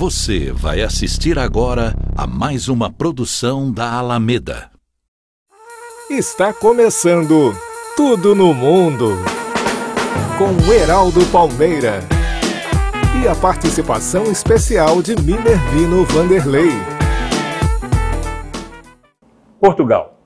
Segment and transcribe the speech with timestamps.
[0.00, 4.70] Você vai assistir agora a mais uma produção da Alameda.
[6.08, 7.52] Está começando
[7.94, 9.10] Tudo no Mundo
[10.38, 12.00] com Heraldo Palmeira
[13.22, 16.70] e a participação especial de Minervino Vanderlei.
[19.60, 20.18] Portugal.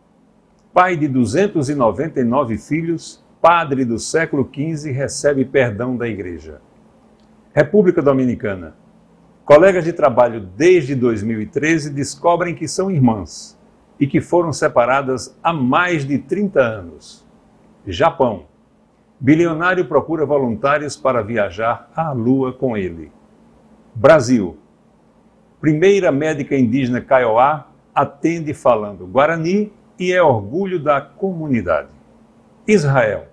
[0.72, 6.61] Pai de 299 filhos, padre do século XV, recebe perdão da Igreja.
[7.52, 8.83] República Dominicana.
[9.44, 13.61] Colegas de trabalho desde 2013 descobrem que são irmãs
[14.00, 17.26] e que foram separadas há mais de 30 anos.
[17.86, 18.46] Japão.
[19.21, 23.12] Bilionário procura voluntários para viajar à Lua com ele.
[23.94, 24.57] Brasil.
[25.61, 31.88] Primeira médica indígena Kaiowá atende falando Guarani e é orgulho da comunidade.
[32.66, 33.28] Israel.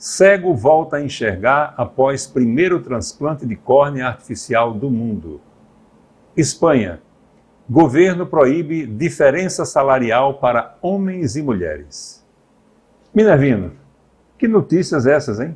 [0.00, 5.42] Cego volta a enxergar após primeiro transplante de córnea artificial do mundo.
[6.34, 7.02] Espanha.
[7.68, 12.24] Governo proíbe diferença salarial para homens e mulheres.
[13.12, 13.76] Minervino,
[14.38, 15.54] que notícias essas, hein?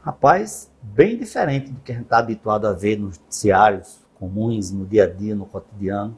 [0.00, 4.86] Rapaz, bem diferente do que a gente está habituado a ver nos noticiários comuns, no
[4.86, 6.16] dia a dia, no cotidiano.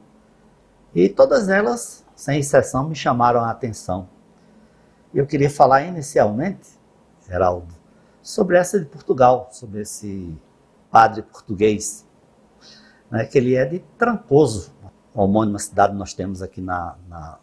[0.95, 4.07] E todas elas, sem exceção, me chamaram a atenção.
[5.15, 6.78] Eu queria falar inicialmente
[7.29, 7.75] Geraldo,
[8.23, 10.37] sobre essa de Portugal, sobre esse
[10.91, 12.07] padre português,
[13.11, 14.73] né, que ele é de Trancoso,
[15.15, 17.39] a homônima cidade que nós temos aqui na, na,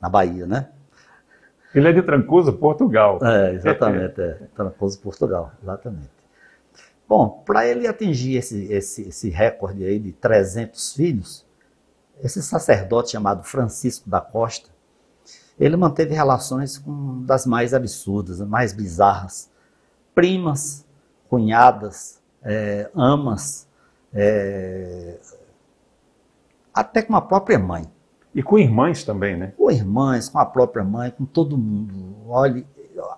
[0.00, 0.68] na Bahia, né?
[1.74, 3.18] Ele é de Trancoso, Portugal.
[3.22, 4.34] É, exatamente, é.
[4.56, 6.10] Trancoso, Portugal, exatamente.
[7.06, 11.46] Bom, para ele atingir esse, esse, esse recorde aí de 300 filhos,
[12.22, 14.70] esse sacerdote chamado Francisco da Costa,
[15.58, 19.50] ele manteve relações com das mais absurdas, mais bizarras.
[20.14, 20.86] Primas,
[21.28, 23.68] cunhadas, é, amas,
[24.12, 25.18] é,
[26.72, 27.84] até com a própria mãe.
[28.34, 29.52] E com irmãs também, né?
[29.56, 32.16] Com irmãs, com a própria mãe, com todo mundo.
[32.28, 32.64] Olha,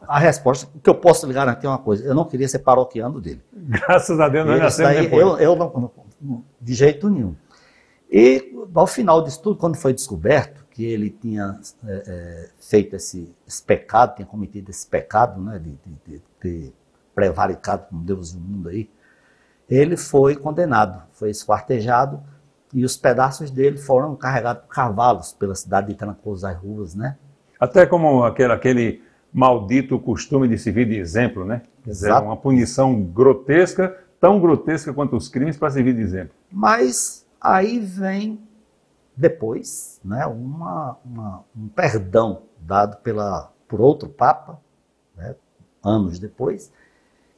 [0.06, 2.60] a resposta, o que eu posso lhe garantir é uma coisa, eu não queria ser
[2.60, 3.42] paroquiano dele.
[3.52, 5.20] Graças a Deus, nós nascemos depois.
[5.20, 7.34] Eu, eu não, de jeito nenhum.
[8.10, 13.30] E ao final disso tudo, quando foi descoberto que ele tinha é, é, feito esse,
[13.46, 16.72] esse, pecado, tinha cometido esse pecado, né, de, de, de
[17.14, 18.88] prevaricado com Deus no mundo aí,
[19.68, 22.22] ele foi condenado, foi esquartejado
[22.72, 27.18] e os pedaços dele foram carregados por cavalos pela cidade de Trancoso das Ruas, né?
[27.60, 31.60] Até como aquele, aquele maldito costume de servir de exemplo, né?
[31.86, 32.24] Exato.
[32.24, 36.34] Uma punição grotesca, tão grotesca quanto os crimes para servir de exemplo.
[36.50, 38.41] Mas aí vem
[39.16, 44.60] depois né, uma, uma, um perdão dado pela, por outro Papa,
[45.16, 45.34] né,
[45.82, 46.72] anos depois,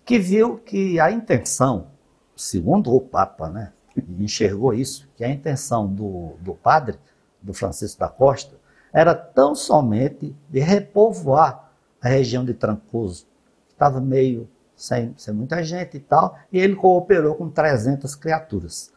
[0.04, 1.88] que viu que a intenção,
[2.36, 3.72] segundo o Papa, né,
[4.18, 6.98] enxergou isso, que a intenção do, do padre,
[7.40, 8.56] do Francisco da Costa,
[8.92, 13.26] era tão somente de repovoar a região de Trancoso,
[13.66, 18.92] que estava meio sem, sem muita gente e tal, e ele cooperou com 300 criaturas.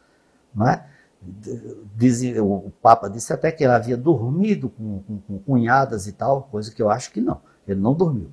[0.54, 0.86] Não é?
[1.96, 6.44] Dizia, o Papa disse até que ele havia dormido com, com, com, cunhadas e tal,
[6.52, 7.42] coisa que eu acho que não.
[7.68, 8.30] Ele não dormiu.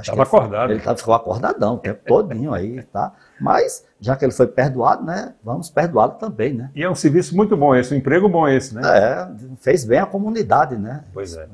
[0.00, 0.72] Estava acordado.
[0.72, 3.12] Ele ficou acordadão o tempo todinho aí, tá?
[3.40, 5.34] Mas, já que ele foi perdoado, né?
[5.42, 6.70] Vamos perdoá-lo também, né?
[6.74, 8.82] E é um serviço muito bom esse, um emprego bom esse, né?
[8.84, 11.04] É, fez bem a comunidade, né?
[11.12, 11.48] Pois é.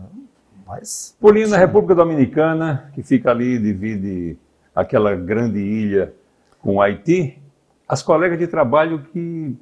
[0.66, 4.38] Mas, Pulinho na República Dominicana, que fica ali, divide
[4.75, 6.14] aquela grande ilha
[6.60, 7.38] com o Haiti,
[7.87, 9.59] as colegas de trabalho que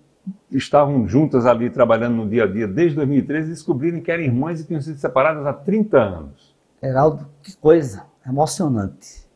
[0.51, 4.67] estavam juntas ali trabalhando no dia a dia desde 2013 descobriram que eram irmãs e
[4.67, 6.57] tinham sido separadas há 30 anos.
[6.83, 9.29] Heraldo, que coisa emocionante.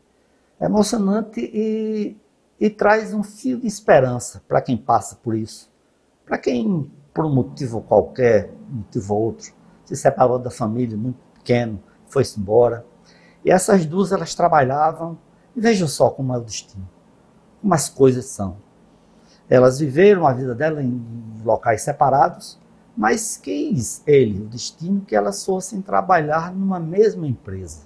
[0.61, 2.17] Emocionante e,
[2.59, 5.71] e traz um fio de esperança para quem passa por isso.
[6.25, 9.53] Para quem, por um motivo qualquer, motivo ou outro,
[9.85, 12.87] se separou da família muito pequeno, foi-se embora.
[13.45, 15.19] E essas duas, elas trabalhavam,
[15.55, 16.89] e vejam só como é o destino,
[17.61, 18.57] como as coisas são.
[19.49, 21.05] Elas viveram a vida dela em
[21.45, 22.59] locais separados,
[22.97, 27.83] mas quis ele, o destino, que elas fossem trabalhar numa mesma empresa.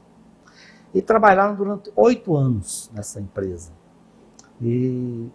[0.94, 3.72] E trabalharam durante oito anos nessa empresa.
[4.60, 5.28] E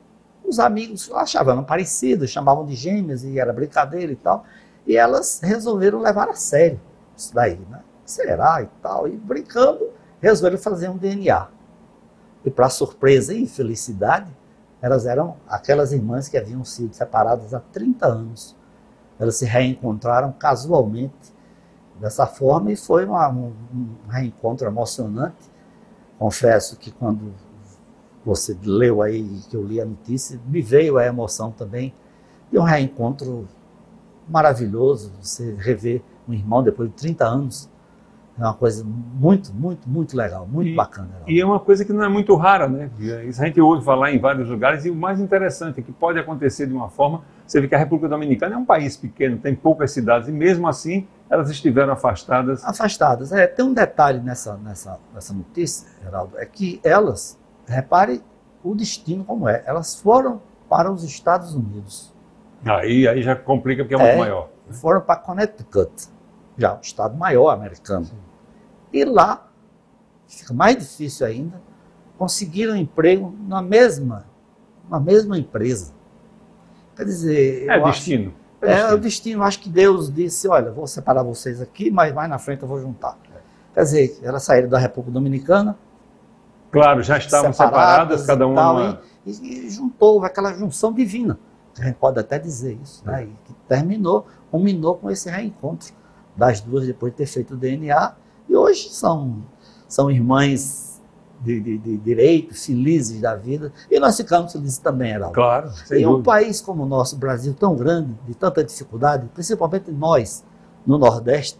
[0.44, 4.46] os amigos achavam parecidas, chamavam de gêmeas e era brincadeira e tal.
[4.86, 6.80] E elas resolveram levar a sério
[7.16, 7.82] isso daí, né?
[8.06, 9.08] Será e tal.
[9.08, 9.90] E brincando,
[10.22, 11.48] resolveram fazer um DNA.
[12.44, 14.32] E para surpresa e infelicidade,
[14.84, 18.54] elas eram aquelas irmãs que haviam sido separadas há 30 anos.
[19.18, 21.34] Elas se reencontraram casualmente
[22.02, 25.50] dessa forma e foi uma, um, um reencontro emocionante.
[26.20, 27.34] Confesso que quando
[28.26, 31.94] você leu aí, que eu li a notícia, me veio a emoção também
[32.52, 33.48] E um reencontro
[34.28, 37.70] maravilhoso, você rever um irmão depois de 30 anos.
[38.38, 41.10] É uma coisa muito, muito, muito legal, muito e, bacana.
[41.28, 42.90] E é uma coisa que não é muito rara, né?
[43.28, 46.18] Isso a gente ouve falar em vários lugares, e o mais interessante é que pode
[46.18, 47.22] acontecer de uma forma.
[47.46, 50.68] Você vê que a República Dominicana é um país pequeno, tem poucas cidades, e mesmo
[50.68, 52.64] assim elas estiveram afastadas.
[52.66, 53.32] Afastadas.
[53.32, 58.24] É, tem um detalhe nessa, nessa, nessa notícia, Geraldo, é que elas, repare
[58.64, 62.12] o destino como é, elas foram para os Estados Unidos.
[62.66, 64.50] Aí, aí já complica porque é muito é, maior.
[64.72, 66.08] Foram para Connecticut
[66.58, 68.06] já o estado maior americano.
[68.06, 68.18] Sim.
[68.92, 69.48] E lá,
[70.28, 71.62] fica mais difícil ainda,
[72.18, 74.26] conseguiram emprego na mesma,
[74.90, 75.94] na mesma empresa.
[76.96, 77.70] Quer dizer.
[77.70, 78.34] É destino.
[78.62, 79.44] Acho, é, é o destino.
[79.44, 82.80] Acho que Deus disse: olha, vou separar vocês aqui, mas mais na frente eu vou
[82.80, 83.18] juntar.
[83.74, 85.76] Quer dizer, elas saíram da República Dominicana.
[86.72, 88.94] Claro, já estavam separadas, separadas cada uma.
[88.94, 91.40] Tal, e, e, juntou aquela junção divina.
[91.80, 93.24] A gente pode até dizer isso, né?
[93.24, 93.26] É.
[93.26, 95.92] E que terminou, culminou com esse reencontro
[96.36, 98.16] das duas depois de ter feito o DNA.
[98.50, 99.44] E hoje são,
[99.88, 101.02] são irmãs
[101.42, 103.72] de, de, de direitos, felizes da vida.
[103.92, 105.36] E nós ficamos felizes também, Heraldo.
[105.36, 105.72] Claro.
[105.92, 110.44] Em um país como o nosso, Brasil, tão grande, de tanta dificuldade, principalmente nós,
[110.86, 111.60] no Nordeste,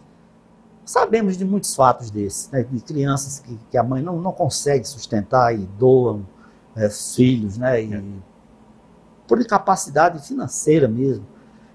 [0.84, 2.62] sabemos de muitos fatos desses, né?
[2.62, 6.26] de crianças que, que, a mãe não, não consegue sustentar e doam
[6.76, 7.82] é, filhos, né?
[7.82, 8.02] E, é.
[9.26, 11.26] por incapacidade financeira mesmo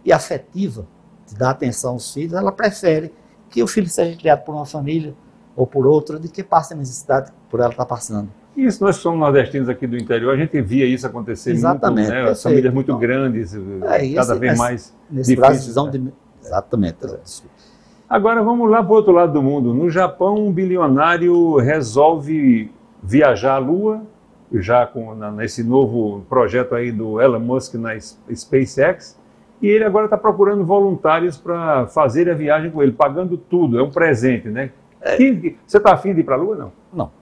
[0.06, 0.86] e afetiva
[1.30, 3.14] de dar atenção aos filhos, ela prefere
[3.50, 5.14] que o filho seja criado por uma família
[5.56, 8.30] ou por outra do que passe a necessidade por ela estar passando.
[8.56, 12.30] Isso, nós somos nordestinos aqui do interior, a gente via isso acontecer Exatamente, muito, né?
[12.30, 15.76] As famílias muito então, grandes, é, cada esse, vez mais nesse difíceis.
[15.76, 15.92] Né?
[15.92, 16.14] De...
[16.44, 16.98] Exatamente.
[18.10, 19.74] Agora vamos lá para o outro lado do mundo.
[19.74, 22.72] No Japão, um bilionário resolve
[23.04, 24.02] viajar à Lua,
[24.52, 29.19] já com, na, nesse novo projeto aí do Elon Musk na SpaceX,
[29.62, 33.84] e ele agora está procurando voluntários para fazer a viagem com ele, pagando tudo, é
[33.84, 34.72] um presente, né?
[35.02, 35.18] É.
[35.66, 36.72] Você está afim de ir para a Lua, não?
[36.94, 37.20] Não.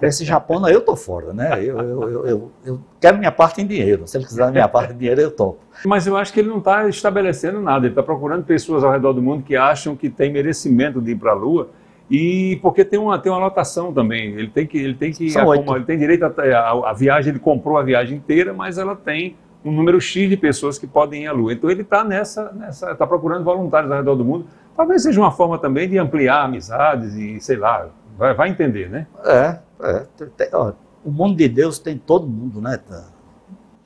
[0.00, 1.58] Esse Japão, eu estou fora, né?
[1.64, 4.06] Eu, eu, eu, eu, quero minha parte em dinheiro.
[4.06, 5.58] Se ele quiser minha parte em dinheiro, eu topo.
[5.84, 7.86] Mas eu acho que ele não está estabelecendo nada.
[7.86, 11.16] Ele está procurando pessoas ao redor do mundo que acham que tem merecimento de ir
[11.16, 11.70] para a Lua.
[12.08, 14.34] E porque tem uma, tem uma lotação também.
[14.34, 14.78] Ele tem que.
[14.78, 18.52] Ele tem, que ele tem direito a, a, a viagem, ele comprou a viagem inteira,
[18.52, 19.36] mas ela tem
[19.68, 21.52] um número X de pessoas que podem ir à Lua.
[21.52, 24.46] Então ele está nessa, nessa, está procurando voluntários ao redor do mundo.
[24.76, 29.06] Talvez seja uma forma também de ampliar amizades e sei lá, vai, vai entender, né?
[29.24, 30.06] É, é.
[30.36, 30.72] Tem, ó,
[31.04, 32.78] o mundo de Deus tem todo mundo, né?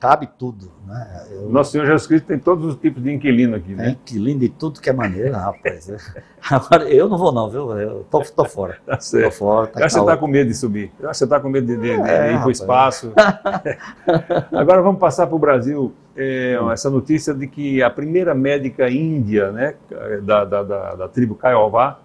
[0.03, 0.69] Tá cabe tudo.
[0.85, 1.27] Né?
[1.31, 1.49] Eu...
[1.49, 3.87] Nosso Senhor Jesus Cristo tem todos os tipos de inquilino aqui, né?
[3.87, 5.89] É inquilino de tudo que é maneira, rapaz.
[6.51, 7.71] Agora, eu não vou não, viu?
[7.79, 8.77] Eu tô, tô fora.
[8.85, 9.23] Tá certo.
[9.23, 9.67] Tô fora.
[9.67, 10.91] Tá eu acho que você está com medo de subir.
[10.99, 13.13] Eu acho que você está com medo de, de, é, de ir para o espaço.
[14.51, 15.93] Agora vamos passar para o Brasil.
[16.17, 19.75] É, essa notícia de que a primeira médica índia, né,
[20.21, 21.99] da, da, da, da tribo Kaiowá,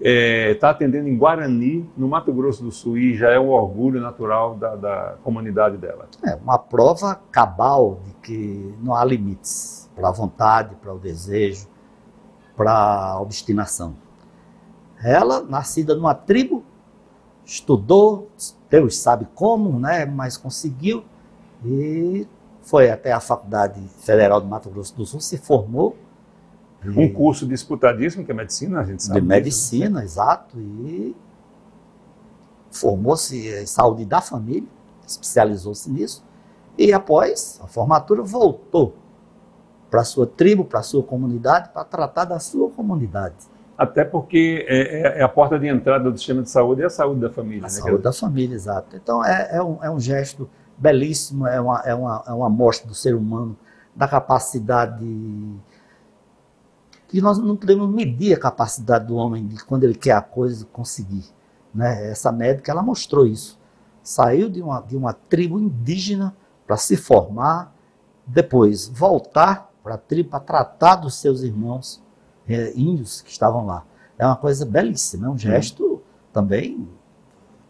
[0.00, 3.50] está é, tá atendendo em Guarani, no Mato Grosso do Sul, e já é um
[3.50, 6.08] orgulho natural da, da comunidade dela.
[6.24, 11.68] É uma prova cabal de que não há limites para a vontade, para o desejo,
[12.56, 13.94] para a obstinação.
[15.02, 16.64] Ela, nascida numa tribo,
[17.44, 18.30] estudou,
[18.70, 21.04] Deus sabe como, né, mas conseguiu
[21.64, 22.26] e
[22.62, 25.96] foi até a Faculdade Federal do Mato Grosso do Sul, se formou
[26.84, 29.20] um curso disputadíssimo, que é medicina, a gente sabe.
[29.20, 30.04] De medicina, disso, né?
[30.04, 30.58] exato.
[30.58, 31.16] E
[32.70, 34.68] formou-se em saúde da família,
[35.06, 36.24] especializou-se nisso.
[36.78, 38.94] E após a formatura, voltou
[39.90, 43.34] para a sua tribo, para a sua comunidade, para tratar da sua comunidade.
[43.76, 46.90] Até porque é, é, é, a porta de entrada do sistema de saúde é a
[46.90, 47.62] saúde da família.
[47.62, 47.68] A né?
[47.70, 48.94] saúde da família, exato.
[48.94, 52.86] Então é, é, um, é um gesto belíssimo, é uma, é, uma, é uma mostra
[52.86, 53.56] do ser humano,
[53.94, 55.04] da capacidade
[57.10, 60.64] que nós não podemos medir a capacidade do homem de quando ele quer a coisa
[60.72, 61.24] conseguir.
[61.74, 62.08] Né?
[62.08, 63.58] Essa médica ela mostrou isso.
[64.00, 67.74] Saiu de uma, de uma tribo indígena para se formar,
[68.24, 72.00] depois voltar para a tribo para tratar dos seus irmãos
[72.48, 73.84] é, índios que estavam lá.
[74.16, 76.00] É uma coisa belíssima, é um gesto
[76.32, 76.88] também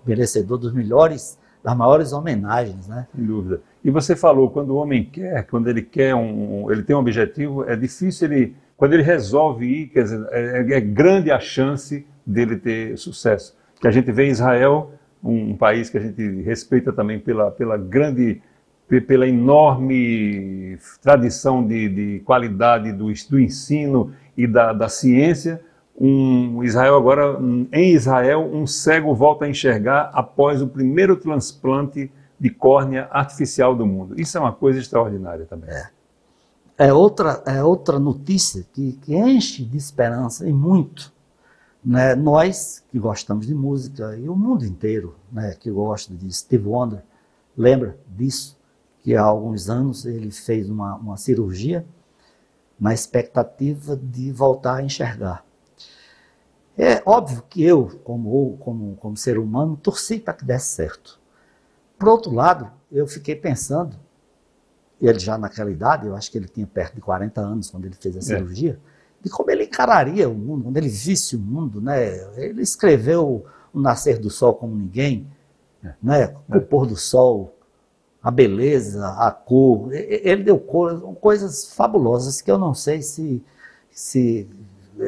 [0.05, 3.07] merecedor dos melhores, das maiores homenagens, né?
[3.17, 3.63] Sem dúvida.
[3.83, 7.65] E você falou, quando o homem quer, quando ele quer um, ele tem um objetivo,
[7.65, 12.57] é difícil ele quando ele resolve ir, quer dizer, é, é, grande a chance dele
[12.57, 13.55] ter sucesso.
[13.79, 17.51] Que a gente vê em Israel, um, um país que a gente respeita também pela,
[17.51, 18.41] pela grande,
[19.07, 25.61] pela enorme tradição de, de qualidade do, do ensino e da, da ciência,
[25.95, 27.39] um Israel agora,
[27.71, 33.87] em Israel, um cego volta a enxergar após o primeiro transplante de córnea artificial do
[33.87, 34.19] mundo.
[34.19, 35.69] Isso é uma coisa extraordinária também.
[35.69, 36.00] É
[36.81, 41.13] é outra, é outra notícia que, que enche de esperança e muito.
[41.85, 42.15] Né?
[42.15, 47.03] Nós que gostamos de música e o mundo inteiro né, que gosta de Steve Wonder,
[47.55, 48.59] lembra disso,
[49.03, 51.85] que há alguns anos ele fez uma, uma cirurgia
[52.81, 55.45] na expectativa de voltar a enxergar.
[56.79, 61.21] É óbvio que eu, como, como, como ser humano, torci para que desse certo.
[61.99, 63.97] Por outro lado, eu fiquei pensando,
[65.09, 67.95] ele já naquela idade, eu acho que ele tinha perto de 40 anos quando ele
[67.99, 68.23] fez a é.
[68.23, 68.79] cirurgia,
[69.21, 69.25] é.
[69.25, 71.81] de como ele encararia o mundo, quando ele visse o mundo.
[71.81, 72.09] Né?
[72.37, 75.27] Ele escreveu O Nascer do Sol como ninguém,
[75.83, 75.93] é.
[76.03, 76.35] né?
[76.49, 76.61] o é.
[76.61, 77.57] pôr do sol,
[78.23, 79.93] a beleza, a cor.
[79.93, 83.43] Ele deu cor, coisas fabulosas que eu não sei se,
[83.91, 84.49] se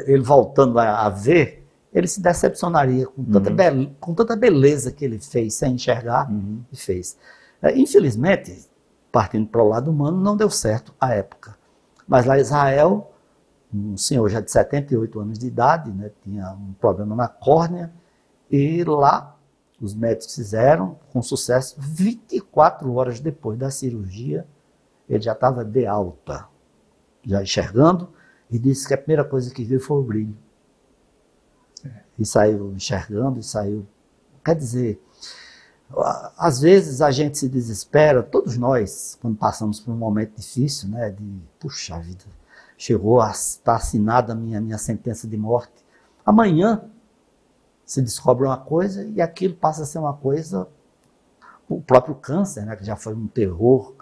[0.07, 3.85] ele voltando a, a ver, ele se decepcionaria com tanta, uhum.
[3.85, 6.61] be com tanta beleza que ele fez sem enxergar uhum.
[6.71, 7.15] e fez.
[7.61, 8.65] É, infelizmente,
[9.13, 11.55] partindo para o lado humano, não deu certo à época.
[12.07, 13.13] Mas lá em Israel,
[13.71, 17.93] um senhor já de 78 anos de idade, né, tinha um problema na córnea,
[18.49, 19.37] e lá
[19.79, 21.75] os médicos fizeram com sucesso.
[21.77, 24.47] 24 horas depois da cirurgia,
[25.07, 26.47] ele já estava de alta,
[27.23, 28.09] já enxergando,
[28.49, 30.37] e disse que a primeira coisa que viu foi o brilho.
[31.85, 31.91] É.
[32.17, 33.85] E saiu enxergando, e saiu.
[34.43, 34.99] Quer dizer,
[36.37, 41.11] às vezes a gente se desespera, todos nós, quando passamos por um momento difícil, né,
[41.11, 42.23] de, puxa vida,
[42.77, 45.73] chegou a estar assinada a minha, minha sentença de morte.
[46.25, 46.83] Amanhã
[47.85, 50.67] se descobre uma coisa e aquilo passa a ser uma coisa,
[51.69, 53.93] o próprio câncer, né, que já foi um terror,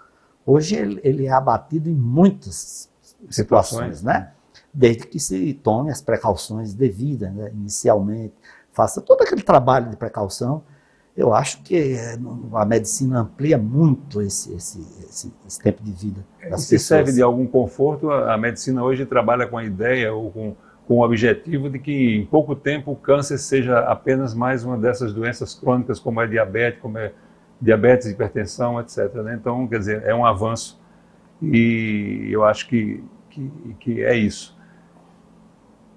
[0.46, 2.88] hoje ele, ele é abatido em muitas
[3.28, 4.32] situações, situações né?
[4.74, 8.34] Desde que se tome as precauções devidas, né, inicialmente,
[8.72, 10.62] faça todo aquele trabalho de precaução
[11.16, 12.16] eu acho que é,
[12.54, 17.20] a medicina amplia muito esse, esse, esse, esse tempo de vida das Se serve de
[17.20, 21.78] algum conforto, a medicina hoje trabalha com a ideia ou com, com o objetivo de
[21.78, 26.26] que em pouco tempo o câncer seja apenas mais uma dessas doenças crônicas, como é
[26.26, 27.12] diabetes, como é
[27.60, 29.14] diabetes, hipertensão, etc.
[29.16, 29.36] Né?
[29.38, 30.80] Então, quer dizer, é um avanço
[31.42, 34.56] e eu acho que, que, que é isso.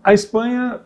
[0.04, 0.82] A Espanha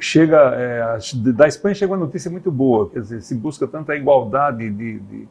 [0.00, 0.98] chega é,
[1.32, 5.28] da Espanha chega uma notícia muito boa, quer dizer, se busca tanta igualdade de, de,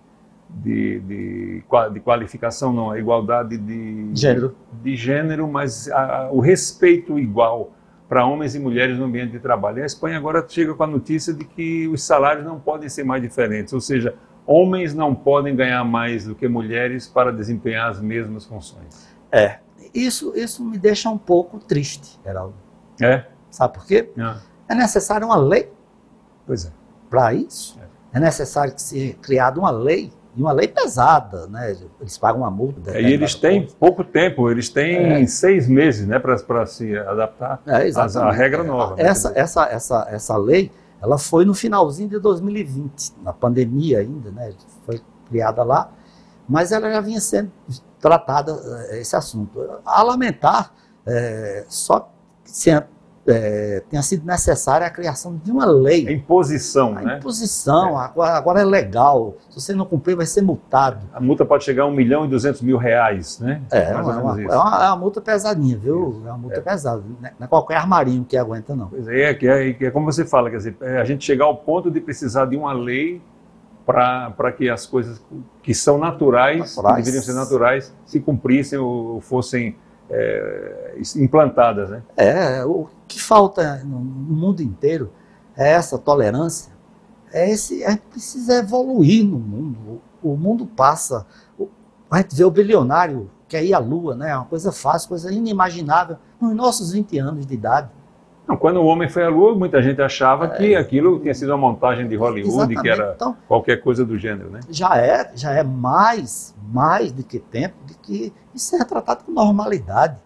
[0.50, 7.17] de, de, de qualificação, não, a igualdade de gênero, de gênero mas a, o respeito
[7.20, 7.72] igual
[8.08, 9.79] para homens e mulheres no ambiente de trabalho.
[9.79, 13.03] E a Espanha agora chega com a notícia de que os salários não podem ser
[13.03, 14.15] mais diferentes, ou seja,
[14.46, 19.08] homens não podem ganhar mais do que mulheres para desempenhar as mesmas funções.
[19.32, 19.58] É,
[19.93, 22.53] isso, isso me deixa um pouco triste, Geraldo.
[23.01, 23.25] É?
[23.50, 24.10] Sabe por quê?
[24.17, 24.52] É.
[24.67, 25.72] É necessária uma lei
[26.46, 26.72] pois é.
[27.10, 27.77] para isso.
[28.13, 28.17] É.
[28.17, 28.20] é.
[28.20, 31.75] necessário que seja criada uma lei, e uma lei pesada, né?
[32.00, 32.98] Eles pagam uma multa.
[32.98, 35.27] É, e eles têm pouco tempo, eles têm é.
[35.27, 37.89] seis meses né, para se adaptar é,
[38.20, 38.96] à regra nova.
[38.96, 39.03] Né?
[39.03, 40.72] Essa, essa, essa, essa lei
[41.03, 44.53] ela foi no finalzinho de 2020, na pandemia ainda, né?
[44.86, 45.91] Foi criada lá,
[46.48, 47.51] mas ela já vinha sendo
[48.00, 48.58] tratada
[48.89, 49.60] eh, esse assunto.
[49.86, 50.74] A lamentar,
[51.05, 52.10] é, só
[52.46, 52.70] se
[53.25, 56.08] é, tenha sido necessária a criação de uma lei.
[56.08, 57.18] A imposição, a né?
[57.18, 58.06] Imposição, é.
[58.06, 59.36] agora, agora, é legal.
[59.50, 61.06] Se você não cumprir, vai ser multado.
[61.13, 63.62] A multa pode chegar a 1 milhão e 200 mil reais, né?
[63.72, 66.22] É, é uma, é, uma, é uma multa pesadinha, viu?
[66.25, 66.62] É uma multa é.
[66.62, 67.01] pesada.
[67.22, 68.88] Não é qualquer armarinho que aguenta, não.
[68.88, 71.56] Pois é, que é, é como você fala, quer dizer, é a gente chegar ao
[71.56, 73.22] ponto de precisar de uma lei
[73.86, 75.22] para que as coisas
[75.62, 79.75] que são naturais, naturais, que deveriam ser naturais, se cumprissem ou fossem
[80.10, 81.89] é, implantadas.
[81.89, 82.03] Né?
[82.15, 85.12] É, o que falta no mundo inteiro
[85.55, 86.72] é essa tolerância.
[87.31, 90.01] É esse, a gente precisa evoluir no mundo.
[90.22, 91.25] O mundo passa.
[92.10, 94.31] A gente vê o bilionário quer ir à Lua, né?
[94.31, 97.88] É uma coisa fácil, coisa inimaginável, nos nossos 20 anos de idade.
[98.47, 101.50] Não, quando o homem foi à Lua, muita gente achava é, que aquilo tinha sido
[101.50, 104.59] uma montagem de Hollywood, que era então, qualquer coisa do gênero, né?
[104.69, 109.31] Já é, já é mais, mais do que tempo de que isso é tratado com
[109.31, 110.19] normalidade.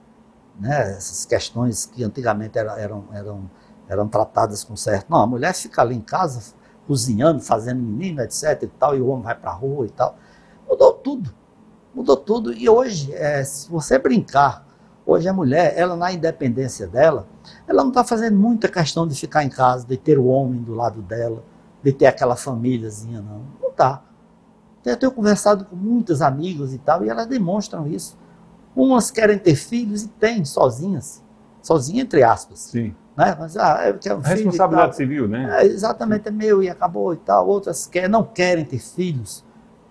[0.59, 0.93] Né?
[0.93, 3.51] Essas questões que antigamente eram, eram, eram,
[3.87, 5.07] eram tratadas com certo.
[5.09, 6.55] Não, a mulher fica ali em casa
[6.87, 8.63] cozinhando, fazendo menino, etc.
[8.63, 10.17] e tal, e o homem vai para a rua e tal.
[10.67, 11.33] Mudou tudo.
[11.93, 12.53] Mudou tudo.
[12.53, 14.66] E hoje, é, se você brincar,
[15.07, 17.25] hoje a mulher, ela na independência dela,
[17.65, 20.75] ela não está fazendo muita questão de ficar em casa, de ter o homem do
[20.75, 21.41] lado dela,
[21.81, 23.41] de ter aquela famíliazinha, não.
[23.61, 24.03] Não está.
[24.85, 28.17] Eu tenho conversado com muitos amigos e tal, e elas demonstram isso.
[28.75, 31.23] Umas querem ter filhos e têm sozinhas.
[31.61, 32.59] Sozinha, entre aspas.
[32.59, 32.93] Sim.
[33.15, 33.35] Né?
[33.37, 35.61] Mas, ah, eu quero um responsabilidade civil, né?
[35.61, 37.47] É, exatamente, é meu e acabou e tal.
[37.47, 39.43] Outras quer, não querem ter filhos,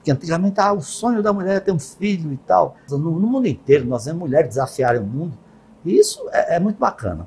[0.06, 2.76] que antigamente ah, o sonho da mulher é ter um filho e tal.
[2.88, 5.36] No, no mundo inteiro, nós vemos mulheres desafiarem o mundo.
[5.84, 7.26] E isso é, é muito bacana.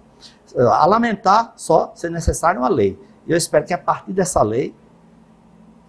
[0.55, 2.97] A lamentar só ser necessário uma lei.
[3.27, 4.73] E eu espero que a partir dessa lei,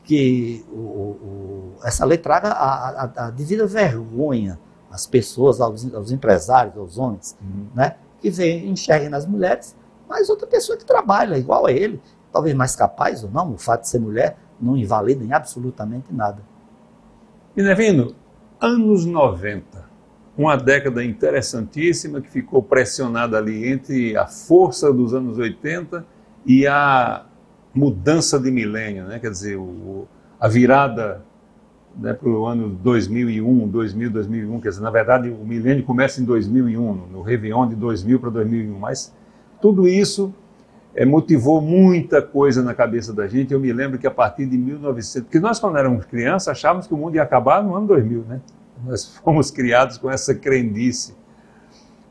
[0.03, 4.59] que o, o, essa lei traga a, a, a, devida vergonha
[4.91, 7.69] às pessoas, aos, aos empresários, aos homens, uhum.
[7.73, 7.95] né?
[8.21, 9.77] que vem, enxerguem nas mulheres,
[10.09, 13.83] mas outra pessoa que trabalha igual a ele, talvez mais capaz ou não, o fato
[13.83, 16.50] de ser mulher não invalida em absolutamente nada.
[17.57, 18.15] Minervino,
[18.61, 19.85] anos 90,
[20.39, 26.07] uma década interessantíssima que ficou pressionada ali entre a força dos anos 80
[26.47, 27.27] e a
[27.75, 29.19] mudança de milênio, né?
[29.19, 30.07] quer dizer, o,
[30.39, 31.25] a virada
[31.97, 36.25] né, para o ano 2001, 2000, 2001, quer dizer, na verdade o milênio começa em
[36.25, 39.13] 2001, no Réveillon de 2000 para 2001, mas
[39.61, 40.33] tudo isso
[40.95, 43.53] é, motivou muita coisa na cabeça da gente.
[43.53, 46.95] Eu me lembro que a partir de 1900, porque nós quando éramos crianças achávamos que
[46.95, 48.41] o mundo ia acabar no ano 2000, né?
[48.85, 51.15] Nós fomos criados com essa crendice.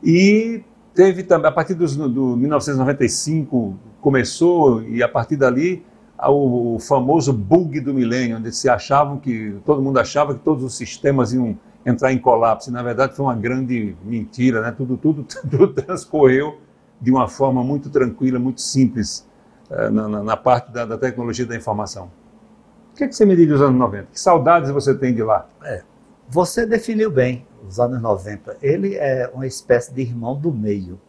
[0.02, 0.62] E
[0.94, 5.84] teve também, a partir dos, do 1995 começou e a partir dali
[6.18, 10.64] o, o famoso bug do milênio, onde se achavam que todo mundo achava que todos
[10.64, 12.70] os sistemas iam entrar em colapso.
[12.70, 14.72] E, na verdade foi uma grande mentira, né?
[14.74, 16.58] Tudo tudo tudo transcorreu
[17.00, 19.26] de uma forma muito tranquila, muito simples
[19.70, 22.10] eh, na, na, na, parte da, da, tecnologia da informação.
[22.92, 24.08] O que, é que você me diz dos anos 90?
[24.12, 25.48] Que saudades você tem de lá?
[25.62, 25.82] É,
[26.28, 28.58] você definiu bem os anos 90.
[28.60, 31.00] Ele é uma espécie de irmão do meio.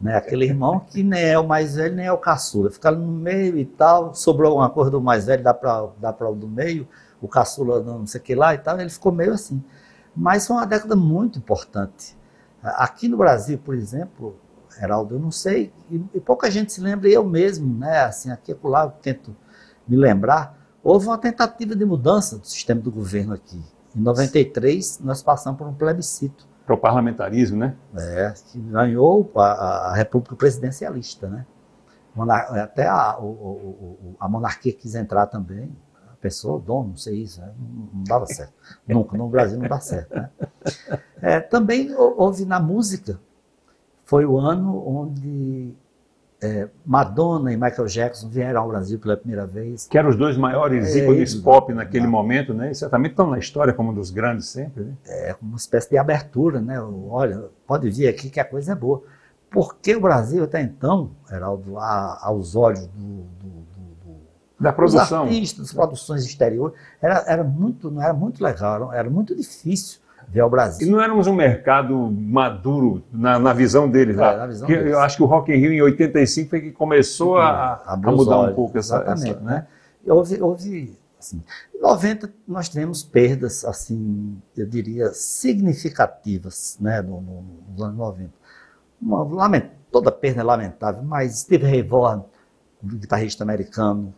[0.00, 0.16] Né?
[0.16, 2.70] Aquele irmão que nem é o mais velho, nem é o caçula.
[2.70, 6.34] Fica no meio e tal, sobrou alguma coisa do mais velho, dá para dá o
[6.34, 6.88] do meio,
[7.20, 9.62] o caçula não sei o que lá e tal, ele ficou meio assim.
[10.16, 12.16] Mas foi uma década muito importante.
[12.62, 14.36] Aqui no Brasil, por exemplo,
[14.80, 18.52] Heraldo, eu não sei, e, e, pouca gente se lembra, eu mesmo, né, assim, aqui
[18.52, 19.36] e lá eu tento
[19.86, 23.62] me lembrar, houve uma tentativa de mudança do sistema do governo aqui.
[23.94, 26.48] Em 93, nós passamos por um plebiscito.
[26.64, 27.76] Para o parlamentarismo, né?
[27.94, 31.44] É, que ganhou a, a República Presidencialista, né?
[32.62, 35.70] Até a, o, o, a monarquia quis entrar também,
[36.08, 37.52] a pessoa, o dono, não sei isso, né?
[37.58, 38.52] não, não dava certo.
[38.86, 40.30] Nunca, no Brasil não dá certo, né?
[41.20, 43.20] É, também houve na música
[44.10, 45.72] foi o ano onde
[46.42, 49.86] é, Madonna e Michael Jackson vieram ao Brasil pela primeira vez.
[49.86, 52.10] Que eram os dois maiores é, ícones pop naquele não.
[52.10, 52.72] momento, né?
[52.72, 54.82] E certamente estão na história como um dos grandes sempre.
[54.82, 54.92] Né?
[55.06, 56.80] É, uma espécie de abertura, né?
[57.08, 59.00] Olha, pode vir aqui que a coisa é boa.
[59.48, 64.16] Porque o Brasil até então, Heraldo, aos olhos do, do, do,
[64.58, 69.08] da produção, dos artistas, das produções exteriores, era, era muito, não era muito legal, era
[69.08, 70.00] muito difícil
[70.38, 70.86] ao Brasil.
[70.86, 74.16] E não éramos um mercado maduro na, na visão deles.
[74.16, 74.92] É, na visão deles.
[74.92, 78.36] Eu acho que o Rock in Rio em 85 foi que começou a, a, mudar
[78.36, 78.96] olhos, um pouco essa...
[78.96, 79.66] Exatamente, essa, né?
[80.06, 81.42] Houve, houve assim,
[81.74, 88.30] em 90 nós tivemos perdas, assim, eu diria, significativas, né, no, no, nos anos 90.
[89.00, 92.24] Uma, lament, toda perda é lamentável, mas Steve Ray Vaughan,
[92.82, 94.14] guitarrista americano,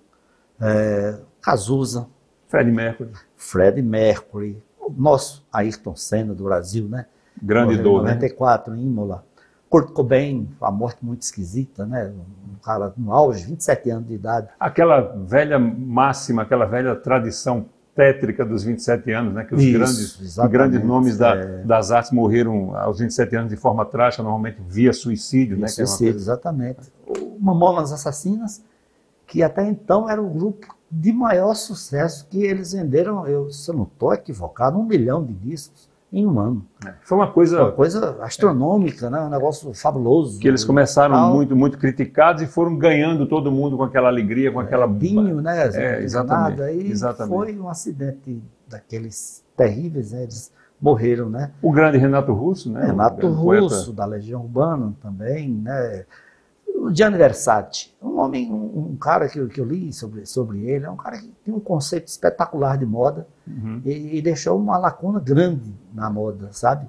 [0.61, 2.07] é, Cazuza,
[2.49, 3.11] Fred Mercury.
[3.35, 7.07] Fred Mercury, nosso Ayrton Senna do Brasil, né?
[7.41, 8.81] Grande dor, 94 né?
[8.81, 9.25] em Imola.
[9.69, 12.13] Kurt Cobain, a morte muito esquisita, né?
[12.47, 14.49] Um cara no auge, 27 anos de idade.
[14.61, 17.65] Aquela velha máxima, aquela velha tradição
[17.95, 19.45] tétrica dos 27 anos, né?
[19.45, 21.65] Que os Isso, grandes, grandes nomes da, é...
[21.65, 25.69] das artes morreram aos 27 anos de forma trágica, normalmente via suicídio, via né?
[25.69, 26.25] Suicídio, é coisa...
[26.25, 26.93] exatamente.
[27.07, 28.63] O Mamonas Assassinas,
[29.27, 33.75] que até então era o grupo de maior sucesso que eles venderam, eu, se eu
[33.75, 36.67] não estou equivocado, um milhão de discos em um ano.
[36.87, 37.63] É, foi uma coisa...
[37.63, 39.11] Uma coisa astronômica, é.
[39.11, 39.21] né?
[39.23, 40.39] um negócio fabuloso.
[40.39, 41.35] Que eles começaram tal.
[41.35, 44.87] muito, muito criticados e foram ganhando todo mundo com aquela alegria, com é, aquela...
[44.87, 45.71] Binho, né?
[45.73, 46.61] É, exatamente.
[46.61, 47.35] Aí exatamente.
[47.35, 50.25] foi um acidente daqueles terríveis, né?
[50.25, 51.53] eles morreram, né?
[51.63, 52.85] O grande Renato Russo, né?
[52.85, 53.93] Renato Russo, poeta.
[53.93, 56.05] da Legião Urbana também, né?
[56.83, 60.85] O Gianni Versace, um homem, um, um cara que, que, eu li sobre, sobre ele,
[60.85, 63.81] é um cara que tem um conceito espetacular de moda uhum.
[63.85, 66.89] e, e, deixou uma lacuna grande na moda, sabe?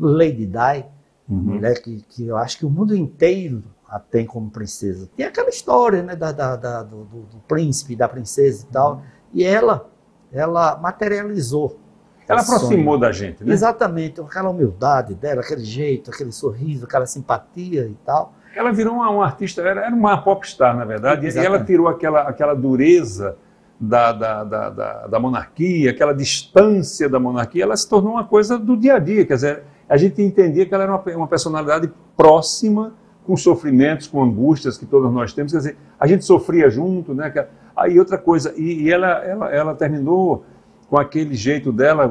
[0.00, 0.86] Lady Di,
[1.28, 1.36] uhum.
[1.36, 5.10] mulher que, que eu acho que o mundo inteiro a tem como princesa.
[5.14, 9.02] Tem aquela história né, da, da, da do, do, príncipe, da princesa e tal, uhum.
[9.34, 9.90] e ela,
[10.32, 11.78] ela materializou
[12.26, 12.98] ela aproximou sonho.
[12.98, 13.52] da gente, né?
[13.52, 19.10] Exatamente, aquela humildade dela, aquele jeito, aquele sorriso, aquela simpatia e tal ela virou uma,
[19.10, 21.52] uma artista, era, era, uma popstar, na verdade, Exatamente.
[21.52, 23.36] e ela tirou aquela, aquela dureza
[23.78, 28.58] da, da, da, da, da monarquia, aquela distância da monarquia, ela se tornou uma coisa
[28.58, 31.90] do dia a dia, quer dizer, a gente entendia que ela era uma, uma personalidade
[32.16, 32.94] próxima,
[33.26, 37.32] com sofrimentos, com angústias que todos nós temos, quer dizer, a gente sofria junto, né?
[37.74, 40.44] Aí outra coisa, e, e ela, ela, ela terminou
[40.88, 42.08] com aquele jeito dela,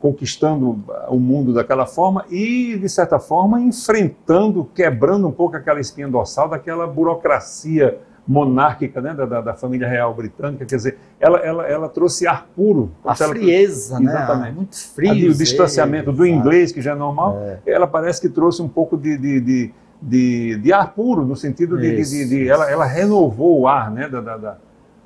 [0.00, 6.08] conquistando o mundo daquela forma e, de certa forma, enfrentando, quebrando um pouco aquela espinha
[6.08, 11.88] dorsal daquela burocracia monárquica né, da, da, família real britânica, quer dizer, ela, ela, ela
[11.88, 12.92] trouxe ar puro.
[13.04, 14.12] A frieza, ela, né?
[14.12, 14.54] Exatamente.
[14.54, 15.10] Muito frio.
[15.10, 17.58] Ali, o distanciamento do inglês, que já é normal, é.
[17.66, 21.76] ela parece que trouxe um pouco de, de, de, de, de ar puro, no sentido
[21.76, 24.08] de, isso, de, de, ela, ela renovou o ar, né?
[24.08, 24.56] Da, da, da...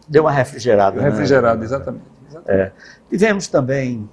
[0.06, 1.00] Deu uma refrigerada.
[1.00, 1.08] Né?
[1.08, 2.02] Refrigerada, exatamente.
[2.02, 2.15] exatamente.
[2.46, 2.72] É.
[3.08, 4.08] Tivemos também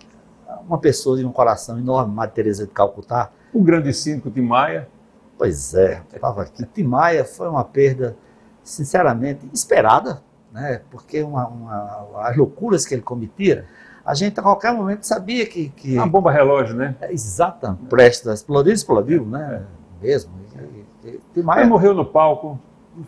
[0.68, 3.32] uma pessoa de um coração enorme, Madre Teresa de Calcutá.
[3.54, 4.88] O grande síndico Timaya.
[5.38, 6.66] Pois é, estava aqui.
[6.66, 8.16] Timaya foi uma perda
[8.64, 10.22] sinceramente, esperada,
[10.52, 10.82] né?
[10.90, 13.66] porque uma, uma, as loucuras que ele cometia,
[14.06, 15.70] a gente a qualquer momento sabia que.
[15.70, 16.96] que uma bomba relógio, né?
[17.02, 17.86] É, exatamente.
[17.86, 19.64] Prestes a explodir, explodiu, né?
[20.02, 20.06] É.
[20.06, 20.32] Mesmo.
[21.04, 22.60] E, e, Ele morreu no palco.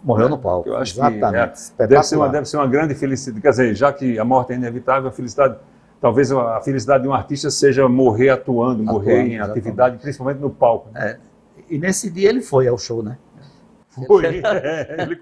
[0.03, 0.69] Morreu no palco.
[0.69, 1.71] Eu acho exatamente.
[1.75, 3.41] que é, deve, ser uma, deve ser uma grande felicidade.
[3.41, 5.57] Quer dizer, já que a morte é inevitável, a felicidade.
[6.01, 9.59] Talvez a felicidade de um artista seja morrer atuando, atuando morrer em exatamente.
[9.59, 10.89] atividade, principalmente no palco.
[10.91, 11.11] Né?
[11.11, 11.17] É.
[11.69, 13.17] E nesse dia ele foi ao show, né?
[14.07, 14.25] Foi.
[14.43, 15.19] É, ele,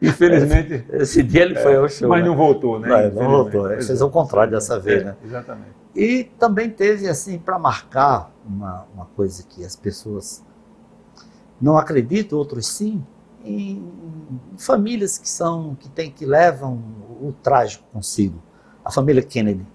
[0.00, 0.84] infelizmente.
[0.92, 2.08] Esse dia ele foi ao show.
[2.08, 2.28] Mas né?
[2.28, 3.10] não voltou, né?
[3.10, 3.70] Não, não voltou.
[3.72, 5.16] Ele fez o contrário dessa vez, né?
[5.24, 5.70] Exatamente.
[5.94, 10.42] E também teve, assim, para marcar uma, uma coisa que as pessoas
[11.60, 13.04] não acreditam, outros sim,
[13.44, 13.82] em
[14.56, 16.82] famílias que são, que tem, que levam
[17.20, 18.42] o trágico consigo.
[18.84, 19.66] A família Kennedy,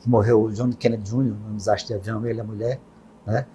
[0.00, 2.80] que morreu, John Kennedy Jr., no desastre de avião, ele e a mulher,
[3.26, 3.46] né?